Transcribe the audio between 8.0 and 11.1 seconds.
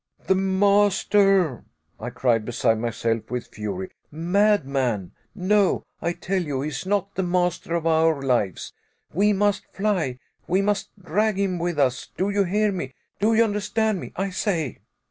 lives; we must fly! we must